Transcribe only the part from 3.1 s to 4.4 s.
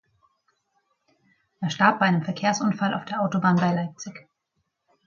Autobahn bei Leipzig.